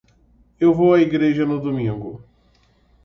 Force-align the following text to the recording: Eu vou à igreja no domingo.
Eu 0.59 0.73
vou 0.73 0.95
à 0.95 0.99
igreja 0.99 1.45
no 1.45 1.59
domingo. 1.59 2.23